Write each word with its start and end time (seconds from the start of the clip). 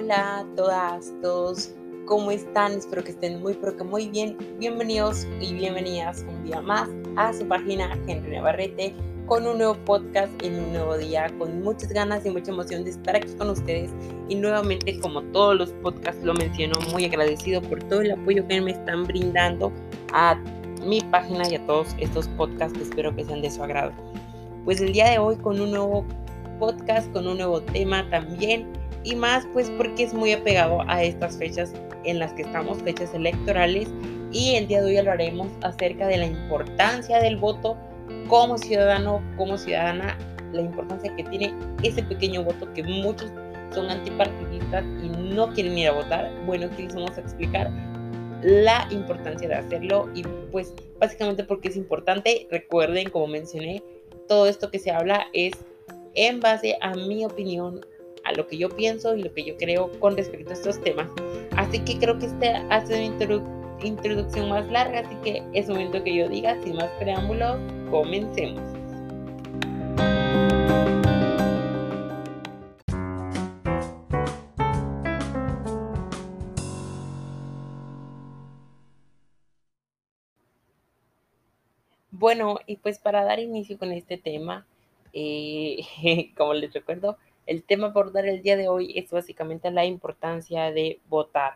Hola 0.00 0.38
a 0.38 0.46
todas, 0.54 1.12
todos, 1.22 1.74
¿cómo 2.06 2.30
están? 2.30 2.70
Espero 2.70 3.02
que 3.02 3.10
estén 3.10 3.42
muy, 3.42 3.54
pero 3.54 3.76
que 3.76 3.82
muy 3.82 4.08
bien. 4.08 4.36
Bienvenidos 4.60 5.26
y 5.40 5.54
bienvenidas 5.54 6.24
un 6.28 6.44
día 6.44 6.60
más 6.60 6.88
a 7.16 7.32
su 7.32 7.44
página 7.48 7.98
Henry 8.06 8.36
Navarrete 8.36 8.94
con 9.26 9.44
un 9.44 9.58
nuevo 9.58 9.74
podcast 9.86 10.30
en 10.44 10.54
un 10.54 10.72
nuevo 10.72 10.96
día, 10.96 11.26
con 11.36 11.62
muchas 11.62 11.88
ganas 11.88 12.24
y 12.24 12.30
mucha 12.30 12.52
emoción 12.52 12.84
de 12.84 12.90
estar 12.90 13.16
aquí 13.16 13.32
con 13.34 13.50
ustedes. 13.50 13.90
Y 14.28 14.36
nuevamente, 14.36 15.00
como 15.00 15.20
todos 15.32 15.56
los 15.56 15.70
podcasts 15.82 16.22
lo 16.22 16.32
menciono, 16.34 16.78
muy 16.92 17.04
agradecido 17.04 17.60
por 17.60 17.82
todo 17.82 18.02
el 18.02 18.12
apoyo 18.12 18.46
que 18.46 18.60
me 18.60 18.70
están 18.70 19.02
brindando 19.02 19.72
a 20.12 20.36
mi 20.86 21.00
página 21.00 21.42
y 21.50 21.56
a 21.56 21.66
todos 21.66 21.88
estos 21.98 22.28
podcasts 22.36 22.78
espero 22.80 23.16
que 23.16 23.24
sean 23.24 23.42
de 23.42 23.50
su 23.50 23.64
agrado. 23.64 23.90
Pues 24.64 24.80
el 24.80 24.92
día 24.92 25.10
de 25.10 25.18
hoy 25.18 25.34
con 25.38 25.60
un 25.60 25.72
nuevo 25.72 26.04
podcast, 26.60 27.12
con 27.12 27.26
un 27.26 27.38
nuevo 27.38 27.60
tema 27.62 28.08
también 28.10 28.77
y 29.04 29.14
más 29.16 29.46
pues 29.52 29.70
porque 29.70 30.04
es 30.04 30.14
muy 30.14 30.32
apegado 30.32 30.82
a 30.88 31.02
estas 31.02 31.36
fechas 31.36 31.72
en 32.04 32.18
las 32.18 32.32
que 32.32 32.42
estamos, 32.42 32.82
fechas 32.82 33.14
electorales 33.14 33.88
y 34.32 34.54
el 34.54 34.68
día 34.68 34.82
de 34.82 34.88
hoy 34.88 34.96
hablaremos 34.98 35.48
acerca 35.62 36.06
de 36.06 36.18
la 36.18 36.26
importancia 36.26 37.20
del 37.20 37.36
voto 37.36 37.76
como 38.28 38.58
ciudadano, 38.58 39.22
como 39.36 39.56
ciudadana, 39.56 40.18
la 40.52 40.62
importancia 40.62 41.14
que 41.16 41.24
tiene 41.24 41.54
ese 41.82 42.02
pequeño 42.02 42.42
voto 42.44 42.72
que 42.74 42.82
muchos 42.82 43.30
son 43.74 43.90
antipartidistas 43.90 44.84
y 45.02 45.08
no 45.34 45.52
quieren 45.52 45.76
ir 45.76 45.88
a 45.88 45.92
votar. 45.92 46.30
Bueno, 46.46 46.66
aquí 46.66 46.84
les 46.84 46.94
vamos 46.94 47.16
a 47.16 47.20
explicar 47.20 47.70
la 48.42 48.86
importancia 48.90 49.48
de 49.48 49.54
hacerlo 49.54 50.08
y 50.14 50.22
pues 50.52 50.72
básicamente 50.98 51.44
porque 51.44 51.68
es 51.68 51.76
importante, 51.76 52.46
recuerden 52.50 53.10
como 53.10 53.26
mencioné, 53.26 53.82
todo 54.26 54.46
esto 54.46 54.70
que 54.70 54.78
se 54.78 54.90
habla 54.90 55.26
es 55.32 55.52
en 56.14 56.40
base 56.40 56.76
a 56.80 56.94
mi 56.94 57.24
opinión 57.24 57.80
a 58.28 58.32
lo 58.32 58.46
que 58.46 58.58
yo 58.58 58.68
pienso 58.68 59.16
y 59.16 59.22
lo 59.22 59.32
que 59.32 59.44
yo 59.44 59.56
creo 59.56 59.90
con 60.00 60.16
respecto 60.16 60.50
a 60.50 60.52
estos 60.52 60.80
temas. 60.82 61.08
Así 61.56 61.80
que 61.80 61.98
creo 61.98 62.18
que 62.18 62.26
este 62.26 62.48
hace 62.68 62.94
una 62.94 63.42
introducción 63.82 64.50
más 64.50 64.70
larga, 64.70 65.00
así 65.00 65.14
que 65.24 65.42
es 65.54 65.68
momento 65.68 66.04
que 66.04 66.14
yo 66.14 66.28
diga, 66.28 66.60
sin 66.62 66.76
más 66.76 66.90
preámbulos, 66.98 67.58
comencemos. 67.90 68.60
Bueno, 82.10 82.58
y 82.66 82.76
pues 82.76 82.98
para 82.98 83.24
dar 83.24 83.38
inicio 83.38 83.78
con 83.78 83.92
este 83.92 84.18
tema, 84.18 84.66
eh, 85.14 85.78
como 86.36 86.52
les 86.52 86.74
recuerdo, 86.74 87.16
el 87.48 87.62
tema 87.62 87.94
por 87.94 88.12
dar 88.12 88.26
el 88.26 88.42
día 88.42 88.58
de 88.58 88.68
hoy 88.68 88.92
es 88.94 89.10
básicamente 89.10 89.70
la 89.70 89.86
importancia 89.86 90.70
de 90.70 91.00
votar, 91.08 91.54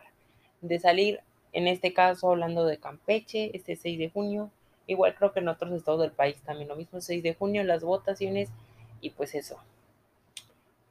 de 0.61 0.79
salir, 0.79 1.19
en 1.51 1.67
este 1.67 1.93
caso 1.93 2.31
hablando 2.31 2.65
de 2.65 2.79
Campeche, 2.79 3.51
este 3.53 3.75
6 3.75 3.99
de 3.99 4.09
junio, 4.09 4.49
igual 4.87 5.13
creo 5.13 5.31
que 5.33 5.39
en 5.39 5.49
otros 5.49 5.71
estados 5.71 6.01
del 6.01 6.11
país 6.11 6.41
también 6.41 6.67
lo 6.67 6.75
mismo, 6.75 6.99
6 6.99 7.21
de 7.21 7.35
junio, 7.35 7.63
las 7.63 7.83
votaciones 7.83 8.49
y 9.01 9.11
pues 9.11 9.35
eso. 9.35 9.57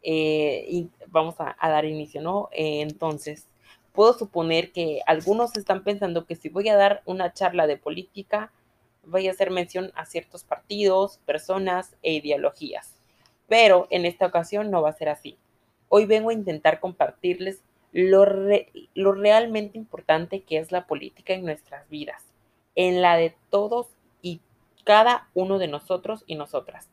Eh, 0.04 0.66
y 0.68 0.88
vamos 1.08 1.34
a, 1.40 1.56
dar 1.60 1.84
inicio, 1.84 2.22
¿no? 2.22 2.48
Eh, 2.52 2.82
entonces, 2.82 3.48
puedo 3.92 4.12
suponer 4.16 4.70
que 4.70 5.00
algunos 5.06 5.56
están 5.56 5.82
pensando 5.82 6.26
que 6.26 6.36
si 6.36 6.48
voy 6.48 6.68
a 6.68 6.76
dar 6.76 7.02
una 7.06 7.32
charla 7.32 7.66
de 7.66 7.76
política, 7.76 8.52
voy 9.04 9.26
a 9.26 9.32
hacer 9.32 9.50
mención 9.50 9.90
a 9.96 10.06
ciertos 10.06 10.44
partidos, 10.44 11.18
personas 11.26 11.96
e 12.04 12.12
ideologías. 12.12 13.01
Pero 13.48 13.86
en 13.90 14.06
esta 14.06 14.26
ocasión 14.26 14.70
no 14.70 14.82
va 14.82 14.90
a 14.90 14.94
ser 14.94 15.08
así. 15.08 15.36
Hoy 15.88 16.06
vengo 16.06 16.30
a 16.30 16.34
intentar 16.34 16.80
compartirles 16.80 17.62
lo, 17.92 18.24
lo 18.94 19.12
realmente 19.12 19.76
importante 19.76 20.42
que 20.42 20.58
es 20.58 20.72
la 20.72 20.86
política 20.86 21.34
en 21.34 21.44
nuestras 21.44 21.88
vidas, 21.90 22.24
en 22.74 23.02
la 23.02 23.16
de 23.16 23.34
todos 23.50 23.88
y 24.22 24.40
cada 24.84 25.28
uno 25.34 25.58
de 25.58 25.68
nosotros 25.68 26.24
y 26.26 26.36
nosotras. 26.36 26.88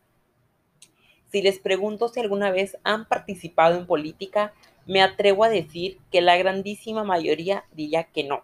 Si 1.32 1.42
les 1.42 1.60
pregunto 1.60 2.10
si 2.10 2.20
alguna 2.20 2.52
vez 2.52 2.78
han 2.84 3.08
participado 3.08 3.78
en 3.78 3.86
política, 3.86 4.54
me 4.86 5.02
atrevo 5.02 5.44
a 5.44 5.50
decir 5.50 6.00
que 6.12 6.22
la 6.22 6.36
grandísima 6.38 7.04
mayoría 7.04 7.66
diría 7.72 8.06
que 8.06 8.24
no. 8.24 8.42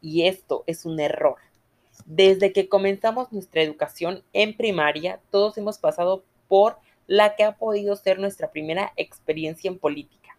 Y 0.00 0.26
esto 0.26 0.64
es 0.66 0.84
un 0.84 0.98
error. 0.98 1.36
Desde 2.06 2.52
que 2.52 2.68
comenzamos 2.68 3.32
nuestra 3.32 3.62
educación 3.62 4.22
en 4.32 4.56
primaria, 4.56 5.20
todos 5.30 5.56
hemos 5.58 5.78
pasado 5.78 6.24
por 6.48 6.78
la 7.08 7.34
que 7.34 7.42
ha 7.42 7.56
podido 7.56 7.96
ser 7.96 8.20
nuestra 8.20 8.52
primera 8.52 8.92
experiencia 8.96 9.68
en 9.68 9.78
política. 9.78 10.38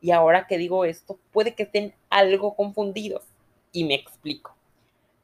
Y 0.00 0.12
ahora 0.12 0.46
que 0.46 0.56
digo 0.56 0.86
esto, 0.86 1.18
puede 1.32 1.54
que 1.54 1.64
estén 1.64 1.92
algo 2.08 2.54
confundidos. 2.54 3.24
Y 3.72 3.84
me 3.84 3.94
explico. 3.94 4.54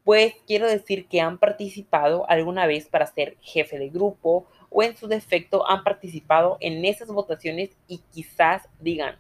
Pues 0.05 0.35
quiero 0.47 0.67
decir 0.67 1.07
que 1.07 1.21
han 1.21 1.39
participado 1.39 2.29
alguna 2.29 2.67
vez 2.67 2.89
para 2.89 3.07
ser 3.07 3.37
jefe 3.41 3.79
de 3.79 3.89
grupo 3.89 4.47
o 4.69 4.83
en 4.83 4.97
su 4.97 5.07
defecto 5.07 5.69
han 5.69 5.85
participado 5.85 6.57
en 6.61 6.85
esas 6.85 7.09
votaciones 7.09 7.71
y 7.87 7.99
quizás 8.13 8.69
digan, 8.81 9.17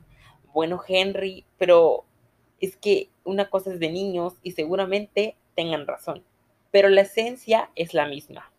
bueno 0.53 0.83
Henry, 0.87 1.44
pero 1.59 2.05
es 2.61 2.77
que 2.77 3.09
una 3.23 3.49
cosa 3.49 3.73
es 3.73 3.79
de 3.79 3.91
niños 3.91 4.34
y 4.43 4.53
seguramente 4.53 5.37
tengan 5.55 5.87
razón, 5.87 6.25
pero 6.73 6.89
la 6.89 7.03
esencia 7.03 7.71
es 7.77 7.94
la 7.94 8.06
misma. 8.06 8.50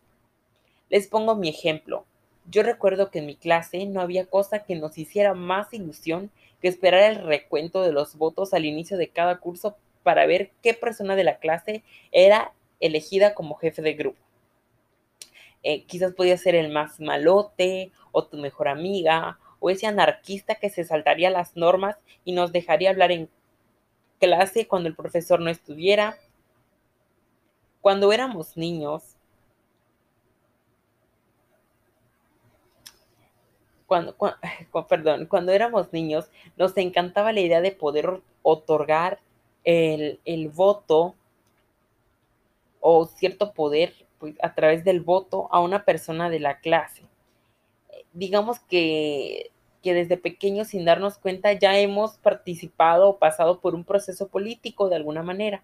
Les 0.88 1.08
pongo 1.08 1.34
mi 1.34 1.50
ejemplo. 1.50 2.06
Yo 2.50 2.62
recuerdo 2.62 3.10
que 3.10 3.20
en 3.20 3.26
mi 3.26 3.36
clase 3.36 3.86
no 3.86 4.00
había 4.00 4.26
cosa 4.26 4.64
que 4.64 4.76
nos 4.76 4.98
hiciera 4.98 5.34
más 5.34 5.72
ilusión 5.72 6.30
que 6.60 6.68
esperar 6.68 7.02
el 7.02 7.24
recuento 7.24 7.82
de 7.82 7.92
los 7.92 8.16
votos 8.16 8.54
al 8.54 8.64
inicio 8.64 8.96
de 8.96 9.08
cada 9.08 9.38
curso 9.38 9.76
para 10.02 10.26
ver 10.26 10.50
qué 10.62 10.74
persona 10.74 11.16
de 11.16 11.24
la 11.24 11.38
clase 11.38 11.82
era 12.12 12.52
elegida 12.80 13.34
como 13.34 13.54
jefe 13.54 13.82
de 13.82 13.94
grupo. 13.94 14.18
Eh, 15.62 15.84
quizás 15.84 16.12
podía 16.12 16.36
ser 16.36 16.54
el 16.54 16.70
más 16.70 17.00
malote 17.00 17.90
o 18.12 18.24
tu 18.24 18.36
mejor 18.36 18.68
amiga 18.68 19.38
o 19.60 19.70
ese 19.70 19.86
anarquista 19.86 20.56
que 20.56 20.68
se 20.68 20.84
saltaría 20.84 21.30
las 21.30 21.56
normas 21.56 21.96
y 22.24 22.32
nos 22.32 22.52
dejaría 22.52 22.90
hablar 22.90 23.12
en 23.12 23.30
clase 24.20 24.68
cuando 24.68 24.90
el 24.90 24.94
profesor 24.94 25.40
no 25.40 25.48
estuviera. 25.48 26.18
Cuando 27.80 28.12
éramos 28.12 28.58
niños, 28.58 29.13
cuando, 33.86 34.16
perdón, 34.88 35.26
cuando 35.26 35.52
éramos 35.52 35.92
niños, 35.92 36.30
nos 36.56 36.76
encantaba 36.76 37.32
la 37.32 37.40
idea 37.40 37.60
de 37.60 37.72
poder 37.72 38.20
otorgar 38.42 39.20
el, 39.64 40.48
voto 40.54 41.14
o 42.80 43.06
cierto 43.06 43.52
poder 43.52 43.94
pues, 44.18 44.34
a 44.42 44.54
través 44.54 44.84
del 44.84 45.00
voto 45.00 45.48
a 45.50 45.60
una 45.60 45.84
persona 45.84 46.28
de 46.30 46.40
la 46.40 46.58
clase. 46.60 47.02
Digamos 48.12 48.60
que, 48.60 49.50
que 49.82 49.94
desde 49.94 50.16
pequeños, 50.16 50.68
sin 50.68 50.84
darnos 50.84 51.18
cuenta, 51.18 51.52
ya 51.52 51.78
hemos 51.78 52.18
participado 52.18 53.08
o 53.08 53.18
pasado 53.18 53.60
por 53.60 53.74
un 53.74 53.84
proceso 53.84 54.28
político 54.28 54.88
de 54.88 54.96
alguna 54.96 55.22
manera. 55.22 55.62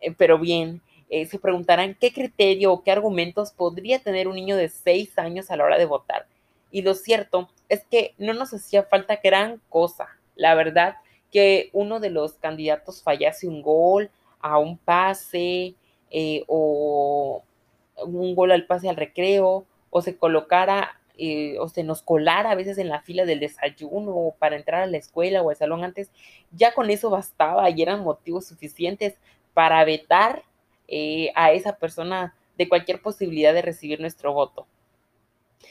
Eh, 0.00 0.14
pero 0.16 0.38
bien, 0.38 0.80
eh, 1.10 1.26
se 1.26 1.38
preguntarán 1.38 1.96
qué 1.98 2.12
criterio 2.12 2.72
o 2.72 2.82
qué 2.82 2.92
argumentos 2.92 3.52
podría 3.52 3.98
tener 3.98 4.28
un 4.28 4.36
niño 4.36 4.56
de 4.56 4.68
seis 4.68 5.18
años 5.18 5.50
a 5.50 5.56
la 5.56 5.64
hora 5.64 5.78
de 5.78 5.86
votar 5.86 6.26
y 6.70 6.82
lo 6.82 6.94
cierto 6.94 7.48
es 7.68 7.84
que 7.84 8.14
no 8.18 8.34
nos 8.34 8.52
hacía 8.52 8.82
falta 8.84 9.20
gran 9.22 9.60
cosa. 9.68 10.08
La 10.36 10.54
verdad 10.54 10.96
que 11.30 11.70
uno 11.72 12.00
de 12.00 12.10
los 12.10 12.34
candidatos 12.34 13.02
fallase 13.02 13.48
un 13.48 13.62
gol, 13.62 14.10
a 14.40 14.58
un 14.58 14.78
pase 14.78 15.74
eh, 16.10 16.44
o 16.46 17.42
un 17.96 18.34
gol 18.34 18.52
al 18.52 18.66
pase 18.66 18.88
al 18.88 18.96
recreo 18.96 19.66
o 19.90 20.02
se 20.02 20.16
colocara 20.16 20.98
eh, 21.16 21.56
o 21.58 21.68
se 21.68 21.82
nos 21.82 22.02
colara 22.02 22.52
a 22.52 22.54
veces 22.54 22.78
en 22.78 22.88
la 22.88 23.00
fila 23.00 23.24
del 23.24 23.40
desayuno 23.40 24.34
para 24.38 24.56
entrar 24.56 24.82
a 24.82 24.86
la 24.86 24.98
escuela 24.98 25.42
o 25.42 25.50
al 25.50 25.56
salón 25.56 25.82
antes, 25.82 26.10
ya 26.52 26.72
con 26.72 26.90
eso 26.90 27.10
bastaba 27.10 27.68
y 27.70 27.82
eran 27.82 28.04
motivos 28.04 28.46
suficientes 28.46 29.16
para 29.52 29.84
vetar 29.84 30.44
eh, 30.86 31.32
a 31.34 31.50
esa 31.52 31.76
persona 31.76 32.34
de 32.56 32.68
cualquier 32.68 33.02
posibilidad 33.02 33.52
de 33.52 33.62
recibir 33.62 34.00
nuestro 34.00 34.32
voto. 34.32 34.66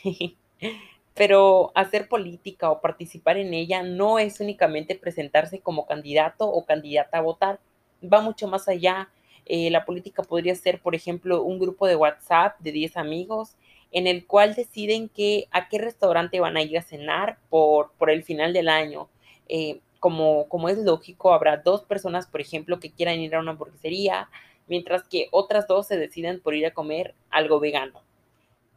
Pero 1.18 1.72
hacer 1.74 2.08
política 2.08 2.70
o 2.70 2.80
participar 2.80 3.38
en 3.38 3.54
ella 3.54 3.82
no 3.84 4.20
es 4.20 4.40
únicamente 4.40 4.96
presentarse 4.96 5.60
como 5.60 5.88
candidato 5.88 6.48
o 6.48 6.66
candidata 6.66 7.18
a 7.18 7.22
votar, 7.22 7.60
va 8.02 8.22
mucho 8.22 8.48
más 8.48 8.68
allá. 8.68 9.10
Eh, 9.46 9.72
la 9.72 9.86
política 9.86 10.24
podría 10.24 10.54
ser, 10.56 10.80
por 10.82 10.94
ejemplo, 10.94 11.42
un 11.42 11.58
grupo 11.60 11.88
de 11.88 11.96
WhatsApp 11.96 12.60
de 12.60 12.72
10 12.72 12.98
amigos 12.98 13.56
en 13.92 14.08
el 14.08 14.26
cual 14.26 14.54
deciden 14.54 15.10
que, 15.10 15.48
a 15.52 15.70
qué 15.70 15.80
restaurante 15.80 16.40
van 16.40 16.58
a 16.58 16.62
ir 16.62 16.78
a 16.78 16.82
cenar 16.82 17.40
por, 17.50 17.92
por 17.98 18.10
el 18.10 18.24
final 18.24 18.54
del 18.54 18.70
año. 18.70 19.10
Eh, 19.48 19.80
como, 20.00 20.48
como 20.50 20.70
es 20.70 20.78
lógico, 20.78 21.34
habrá 21.34 21.58
dos 21.58 21.84
personas, 21.84 22.28
por 22.28 22.42
ejemplo, 22.42 22.80
que 22.80 22.92
quieran 22.92 23.20
ir 23.20 23.36
a 23.36 23.40
una 23.40 23.52
hamburguesería, 23.52 24.30
mientras 24.68 25.08
que 25.08 25.28
otras 25.32 25.68
dos 25.68 25.88
se 25.88 25.98
deciden 25.98 26.42
por 26.42 26.54
ir 26.54 26.66
a 26.66 26.74
comer 26.74 27.16
algo 27.30 27.60
vegano. 27.60 28.07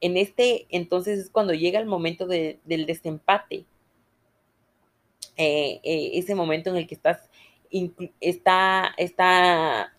En 0.00 0.16
este 0.16 0.66
entonces 0.70 1.18
es 1.18 1.30
cuando 1.30 1.52
llega 1.54 1.78
el 1.78 1.86
momento 1.86 2.26
del 2.26 2.86
desempate. 2.86 3.66
eh, 5.36 5.80
eh, 5.84 6.10
ese 6.14 6.34
momento 6.34 6.70
en 6.70 6.76
el 6.76 6.86
que 6.86 6.94
estás, 6.94 7.30
está, 8.20 8.94
está, 8.98 9.92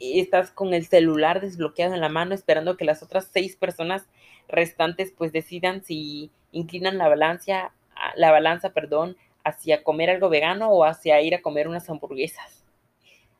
estás 0.00 0.50
con 0.50 0.74
el 0.74 0.86
celular 0.86 1.40
desbloqueado 1.40 1.94
en 1.94 2.00
la 2.00 2.08
mano 2.08 2.34
esperando 2.34 2.76
que 2.76 2.84
las 2.84 3.02
otras 3.02 3.28
seis 3.32 3.56
personas 3.56 4.06
restantes 4.48 5.12
pues 5.16 5.32
decidan 5.32 5.84
si 5.84 6.30
inclinan 6.52 6.98
la 6.98 7.08
balanza, 7.08 7.72
la 8.16 8.30
balanza, 8.32 8.70
perdón, 8.70 9.16
hacia 9.44 9.82
comer 9.84 10.10
algo 10.10 10.28
vegano 10.28 10.70
o 10.70 10.84
hacia 10.84 11.20
ir 11.22 11.34
a 11.34 11.42
comer 11.42 11.68
unas 11.68 11.88
hamburguesas. 11.90 12.64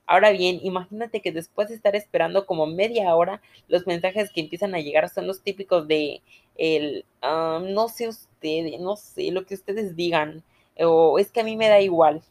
Ahora 0.09 0.31
bien, 0.31 0.59
imagínate 0.63 1.21
que 1.21 1.33
después 1.33 1.69
de 1.69 1.75
estar 1.75 1.95
esperando 1.95 2.47
como 2.47 2.67
media 2.67 3.15
hora, 3.15 3.43
los 3.69 3.87
mensajes 3.87 4.31
que 4.33 4.41
empiezan 4.41 4.75
a 4.75 4.81
llegar 4.81 5.11
son 5.11 5.27
los 5.27 5.43
típicos 5.43 5.87
de 5.87 6.23
el 6.57 7.05
ah, 7.21 7.61
no 7.63 7.89
sé 7.89 8.09
ustedes, 8.09 8.81
no 8.81 8.97
sé 8.97 9.31
lo 9.33 9.45
que 9.45 9.53
ustedes 9.53 9.97
digan, 9.97 10.43
o 10.79 11.19
es 11.19 11.31
que 11.31 11.43
a 11.43 11.45
mí 11.45 11.59
me 11.59 11.69
da 11.69 11.83
igual. 11.83 12.23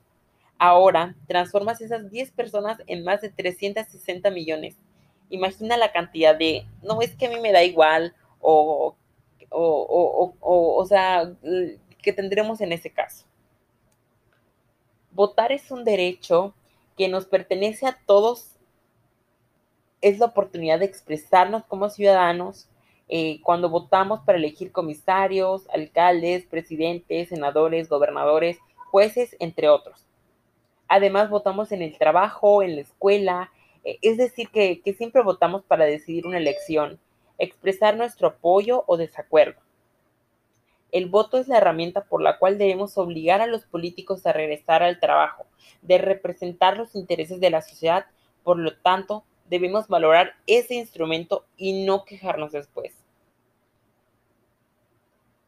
Ahora 0.58 1.16
transformas 1.28 1.80
esas 1.80 2.10
10 2.10 2.32
personas 2.32 2.82
en 2.88 3.04
más 3.04 3.22
de 3.22 3.30
360 3.30 4.32
millones. 4.32 4.76
Imagina 5.30 5.78
la 5.78 5.92
cantidad 5.92 6.36
de, 6.36 6.66
no 6.82 7.04
es 7.04 7.16
que 7.16 7.28
a 7.28 7.30
mí 7.30 7.40
me 7.40 7.52
da 7.52 7.64
igual, 7.64 8.16
o, 8.42 8.96
o, 9.52 9.62
o, 9.62 10.34
o, 10.40 10.76
o 10.78 10.86
sea, 10.88 11.32
que 12.02 12.12
tendremos 12.12 12.60
en 12.60 12.72
ese 12.72 12.90
caso. 12.90 13.28
Votar 15.12 15.52
es 15.52 15.70
un 15.70 15.84
derecho 15.84 16.56
que 16.98 17.08
nos 17.08 17.26
pertenece 17.26 17.86
a 17.86 17.98
todos. 18.06 18.56
Es 20.02 20.20
la 20.20 20.26
oportunidad 20.26 20.80
de 20.80 20.86
expresarnos 20.86 21.64
como 21.66 21.90
ciudadanos 21.90 22.68
eh, 23.08 23.40
cuando 23.44 23.70
votamos 23.70 24.20
para 24.22 24.38
elegir 24.38 24.72
comisarios, 24.72 25.70
alcaldes, 25.70 26.46
presidentes, 26.46 27.30
senadores, 27.30 27.88
gobernadores, 27.88 28.58
jueces, 28.92 29.36
entre 29.40 29.70
otros. 29.70 30.06
Además, 30.90 31.30
votamos 31.30 31.72
en 31.72 31.82
el 31.82 31.98
trabajo, 31.98 32.64
en 32.64 32.76
la 32.76 32.82
escuela, 32.82 33.52
eh, 33.84 33.98
es 34.02 34.18
decir, 34.18 34.50
que, 34.50 34.82
que 34.82 34.94
siempre 34.94 35.22
votamos 35.22 35.64
para 35.64 35.86
decidir 35.86 36.26
una 36.26 36.38
elección, 36.38 37.00
expresar 37.38 37.96
nuestro 37.96 38.28
apoyo 38.30 38.84
o 38.88 38.98
desacuerdo. 38.98 39.67
El 40.92 41.08
voto 41.08 41.38
es 41.38 41.48
la 41.48 41.58
herramienta 41.58 42.06
por 42.06 42.22
la 42.22 42.38
cual 42.40 42.58
debemos 42.58 42.98
obligar 42.98 43.42
a 43.42 43.48
los 43.48 43.66
políticos 43.66 44.26
a 44.26 44.34
regresar 44.34 44.84
al 44.84 45.00
trabajo, 45.00 45.46
de 45.82 45.98
representar 45.98 46.78
los 46.78 46.96
intereses 46.96 47.40
de 47.40 47.50
la 47.50 47.62
sociedad, 47.62 48.06
por 48.44 48.58
lo 48.58 48.78
tanto, 48.78 49.26
debemos 49.50 49.88
valorar 49.88 50.34
ese 50.46 50.76
instrumento 50.76 51.46
y 51.58 51.86
no 51.86 52.06
quejarnos 52.06 52.52
después. 52.52 52.94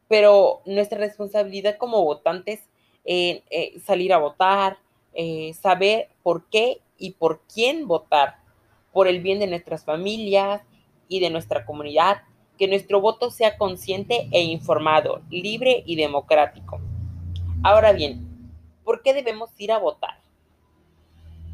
Pero 0.08 0.62
nuestra 0.66 0.98
responsabilidad 0.98 1.76
como 1.78 2.02
votantes 2.02 2.60
es 3.04 3.42
eh, 3.50 3.80
salir 3.84 4.12
a 4.12 4.18
votar, 4.18 4.78
eh, 5.14 5.54
saber 5.54 6.08
por 6.22 6.48
qué 6.50 6.80
y 6.98 7.12
por 7.12 7.40
quién 7.52 7.86
votar, 7.86 8.36
por 8.92 9.08
el 9.08 9.20
bien 9.20 9.38
de 9.38 9.46
nuestras 9.46 9.84
familias 9.84 10.62
y 11.08 11.20
de 11.20 11.30
nuestra 11.30 11.64
comunidad, 11.64 12.22
que 12.60 12.68
nuestro 12.68 13.00
voto 13.00 13.30
sea 13.30 13.56
consciente 13.56 14.28
e 14.32 14.42
informado, 14.42 15.22
libre 15.30 15.82
y 15.86 15.96
democrático. 15.96 16.78
Ahora 17.62 17.92
bien, 17.92 18.20
¿por 18.84 19.00
qué 19.00 19.14
debemos 19.14 19.48
ir 19.58 19.72
a 19.72 19.78
votar? 19.78 20.20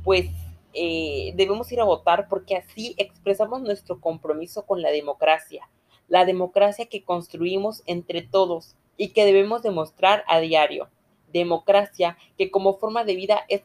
Pues 0.03 0.27
eh, 0.73 1.33
debemos 1.37 1.71
ir 1.71 1.81
a 1.81 1.85
votar 1.85 2.27
porque 2.29 2.57
así 2.57 2.97
expresamos 2.99 3.63
nuestro 3.63 4.01
compromiso 4.01 4.67
con 4.67 4.83
la 4.83 4.91
democracia, 4.91 5.71
la 6.09 6.25
democracia 6.25 6.87
que 6.87 7.05
construimos 7.05 7.85
entre 7.87 8.23
todos 8.23 8.75
y 8.97 9.11
que 9.11 9.25
debemos 9.25 9.63
demostrar 9.63 10.25
a 10.27 10.41
diario. 10.41 10.89
Democracia 11.33 12.19
que 12.37 12.51
como 12.51 12.79
forma 12.79 13.05
de 13.05 13.15
vida 13.15 13.45
es 13.49 13.63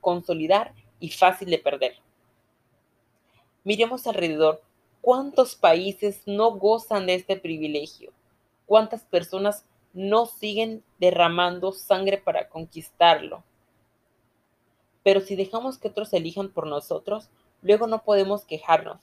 consolidar 0.00 0.72
y 1.00 1.10
fácil 1.10 1.50
de 1.50 1.58
perder. 1.58 1.96
Miremos 3.64 4.06
alrededor, 4.06 4.62
¿cuántos 5.04 5.54
países 5.54 6.22
no 6.24 6.52
gozan 6.52 7.06
de 7.06 7.14
este 7.14 7.36
privilegio? 7.36 8.10
¿Cuántas 8.64 9.02
personas 9.02 9.66
no 9.92 10.24
siguen 10.24 10.82
derramando 10.98 11.72
sangre 11.72 12.16
para 12.16 12.48
conquistarlo? 12.48 13.44
Pero 15.02 15.20
si 15.20 15.36
dejamos 15.36 15.76
que 15.76 15.88
otros 15.88 16.14
elijan 16.14 16.48
por 16.48 16.66
nosotros, 16.66 17.28
luego 17.60 17.86
no 17.86 18.02
podemos 18.02 18.46
quejarnos. 18.46 18.98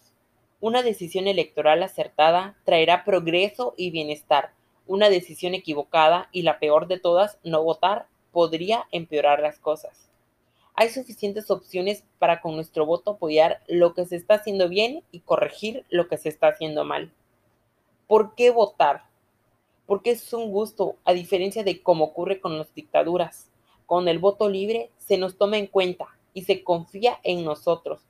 Una 0.59 0.81
decisión 0.81 1.27
electoral 1.27 1.83
acertada 1.83 2.57
traerá 2.65 3.05
progreso 3.05 3.75
y 3.77 3.91
bienestar. 3.91 4.53
Una 4.87 5.07
decisión 5.07 5.53
equivocada 5.53 6.29
y 6.31 6.41
la 6.41 6.57
peor 6.57 6.87
de 6.87 6.99
todas, 6.99 7.37
no 7.43 7.63
votar, 7.63 8.07
podría 8.31 8.87
empeorar 8.91 9.39
las 9.39 9.59
cosas. 9.59 10.10
Hay 10.81 10.89
suficientes 10.89 11.51
opciones 11.51 12.03
para 12.17 12.41
con 12.41 12.55
nuestro 12.55 12.87
voto 12.87 13.11
apoyar 13.11 13.61
lo 13.67 13.93
que 13.93 14.03
se 14.03 14.15
está 14.15 14.33
haciendo 14.33 14.67
bien 14.67 15.03
y 15.11 15.19
corregir 15.19 15.85
lo 15.91 16.07
que 16.07 16.17
se 16.17 16.29
está 16.29 16.47
haciendo 16.47 16.83
mal. 16.85 17.13
¿Por 18.07 18.33
qué 18.33 18.49
votar? 18.49 19.03
Porque 19.85 20.09
es 20.09 20.33
un 20.33 20.49
gusto, 20.49 20.95
a 21.05 21.13
diferencia 21.13 21.63
de 21.63 21.83
cómo 21.83 22.05
ocurre 22.05 22.41
con 22.41 22.57
las 22.57 22.73
dictaduras. 22.73 23.47
Con 23.85 24.07
el 24.07 24.17
voto 24.17 24.49
libre 24.49 24.89
se 24.97 25.19
nos 25.19 25.37
toma 25.37 25.59
en 25.59 25.67
cuenta 25.67 26.07
y 26.33 26.45
se 26.45 26.63
confía 26.63 27.19
en 27.21 27.45
nosotros. 27.45 28.01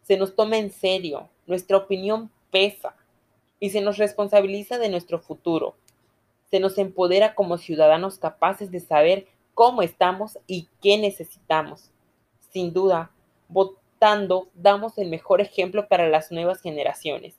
Se 0.00 0.16
nos 0.16 0.34
toma 0.34 0.56
en 0.56 0.70
serio, 0.70 1.28
nuestra 1.46 1.76
opinión 1.76 2.30
pesa 2.50 2.96
y 3.60 3.68
se 3.68 3.82
nos 3.82 3.98
responsabiliza 3.98 4.78
de 4.78 4.88
nuestro 4.88 5.18
futuro. 5.18 5.76
Se 6.50 6.60
nos 6.60 6.78
empodera 6.78 7.34
como 7.34 7.58
ciudadanos 7.58 8.16
capaces 8.16 8.70
de 8.70 8.80
saber 8.80 9.26
cómo 9.52 9.82
estamos 9.82 10.38
y 10.46 10.70
qué 10.80 10.96
necesitamos. 10.96 11.90
Sin 12.56 12.72
duda, 12.72 13.10
votando 13.48 14.48
damos 14.54 14.96
el 14.96 15.10
mejor 15.10 15.42
ejemplo 15.42 15.88
para 15.88 16.08
las 16.08 16.32
nuevas 16.32 16.62
generaciones. 16.62 17.36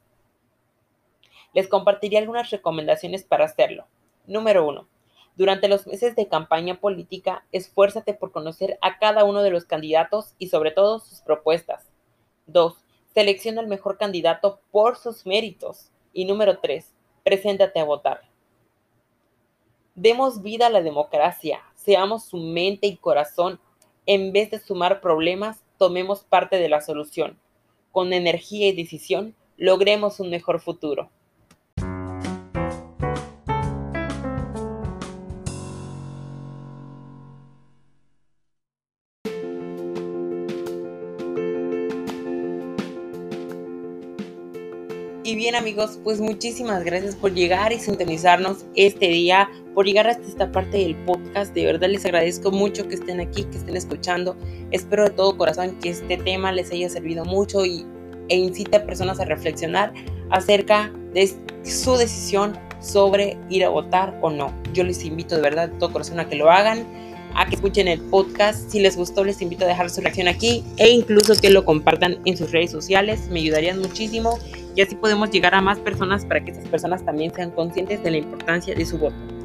Les 1.54 1.68
compartiré 1.68 2.20
algunas 2.20 2.52
recomendaciones 2.52 3.24
para 3.24 3.46
hacerlo. 3.46 3.88
Número 4.28 4.68
1. 4.68 4.88
Durante 5.36 5.70
los 5.70 5.88
meses 5.88 6.16
de 6.16 6.28
campaña 6.28 6.80
política, 6.80 7.44
esfuérzate 7.52 8.14
por 8.14 8.32
conocer 8.32 8.78
a 8.84 9.00
cada 9.00 9.24
uno 9.24 9.42
de 9.42 9.50
los 9.50 9.66
candidatos 9.66 10.36
y 10.38 10.50
sobre 10.50 10.70
todo 10.70 11.00
sus 11.00 11.22
propuestas. 11.22 11.90
2. 12.46 12.76
Selecciona 13.16 13.62
el 13.62 13.68
mejor 13.68 13.98
candidato 13.98 14.60
por 14.70 14.98
sus 14.98 15.26
méritos. 15.26 15.90
Y 16.14 16.26
número 16.26 16.60
3. 16.60 16.94
Preséntate 17.24 17.80
a 17.80 17.86
votar. 17.86 18.22
Demos 19.96 20.44
vida 20.44 20.68
a 20.68 20.70
la 20.70 20.84
democracia, 20.84 21.64
seamos 21.74 22.26
su 22.26 22.38
mente 22.38 22.86
y 22.86 22.98
corazón. 22.98 23.60
En 24.10 24.32
vez 24.32 24.50
de 24.50 24.60
sumar 24.60 25.02
problemas, 25.02 25.58
tomemos 25.78 26.22
parte 26.22 26.56
de 26.56 26.70
la 26.70 26.80
solución. 26.80 27.38
Con 27.92 28.14
energía 28.14 28.70
y 28.70 28.72
decisión, 28.72 29.36
logremos 29.58 30.22
un 30.22 30.30
mejor 30.30 30.62
futuro. 30.62 31.10
Y 45.26 45.36
bien 45.36 45.56
amigos, 45.56 46.00
pues 46.06 46.22
muchísimas 46.22 46.86
gracias 46.86 47.18
por 47.18 47.34
llegar 47.34 47.74
y 47.74 47.80
sintonizarnos 47.80 48.66
este 48.76 49.10
día, 49.10 49.50
por 49.78 49.86
llegar 49.86 50.08
hasta 50.08 50.28
esta 50.28 50.52
parte 50.52 50.76
del 50.80 50.96
podcast. 50.96 51.54
De 51.54 51.64
verdad 51.64 51.88
les 51.88 52.04
agradezco 52.04 52.50
mucho 52.50 52.88
que 52.88 52.96
estén 52.96 53.20
aquí, 53.20 53.44
que 53.44 53.58
estén 53.58 53.78
escuchando. 53.78 54.36
Espero 54.72 55.04
de 55.04 55.12
todo 55.12 55.38
corazón 55.38 55.78
que 55.80 55.90
este 55.90 56.18
tema 56.18 56.52
les 56.52 56.72
haya 56.72 56.90
servido 56.90 57.26
mucho 57.26 57.64
y, 57.64 57.86
e 58.28 58.38
incite 58.38 58.78
a 58.78 58.88
personas 58.88 59.20
a 59.20 59.26
reflexionar 59.26 59.94
acerca 60.32 60.92
de 61.14 61.32
su 61.64 61.96
decisión 61.96 62.58
sobre 62.80 63.38
ir 63.52 63.64
a 63.66 63.70
votar 63.70 64.18
o 64.24 64.32
no. 64.32 64.52
Yo 64.74 64.84
les 64.84 65.06
invito 65.06 65.36
de 65.36 65.44
verdad 65.44 65.70
de 65.70 65.78
todo 65.78 65.94
corazón 65.94 66.20
a 66.20 66.28
que 66.28 66.38
lo 66.38 66.50
hagan 66.50 66.84
a 67.36 67.46
que 67.46 67.54
escuchen 67.54 67.88
el 67.88 68.02
podcast. 68.02 68.72
Si 68.72 68.80
les 68.80 68.98
gustó, 68.98 69.24
les 69.24 69.44
invito 69.44 69.66
a 69.66 69.68
dejar 69.68 69.92
su 69.92 70.02
reacción 70.02 70.28
aquí 70.28 70.64
e 70.78 70.90
incluso 70.90 71.36
que 71.40 71.52
lo 71.52 71.66
compartan 71.66 72.18
en 72.26 72.36
sus 72.36 72.52
redes 72.52 72.72
sociales. 72.72 73.30
Me 73.30 73.42
ayudarían 73.42 73.78
muchísimo 73.78 74.40
y 74.76 74.82
así 74.82 74.96
podemos 74.96 75.30
llegar 75.30 75.54
a 75.54 75.62
más 75.62 75.78
personas 75.78 76.26
para 76.26 76.44
que 76.44 76.50
esas 76.50 76.68
personas 76.68 77.06
también 77.06 77.32
sean 77.32 77.52
conscientes 77.52 78.02
de 78.02 78.10
la 78.10 78.18
importancia 78.18 78.74
de 78.74 78.84
su 78.84 78.98
voto. 78.98 79.37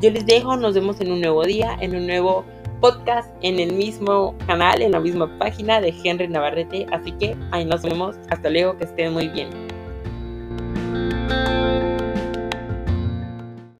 Yo 0.00 0.10
les 0.10 0.26
dejo, 0.26 0.56
nos 0.56 0.74
vemos 0.74 1.00
en 1.00 1.10
un 1.10 1.20
nuevo 1.20 1.44
día, 1.44 1.76
en 1.80 1.96
un 1.96 2.06
nuevo 2.06 2.44
podcast, 2.80 3.28
en 3.42 3.58
el 3.58 3.72
mismo 3.72 4.36
canal, 4.46 4.80
en 4.80 4.92
la 4.92 5.00
misma 5.00 5.38
página 5.38 5.80
de 5.80 5.92
Henry 6.04 6.28
Navarrete. 6.28 6.86
Así 6.92 7.10
que 7.12 7.36
ahí 7.50 7.64
nos 7.64 7.82
vemos. 7.82 8.16
Hasta 8.30 8.48
luego, 8.48 8.76
que 8.76 8.84
estén 8.84 9.12
muy 9.12 9.28
bien. 9.28 9.67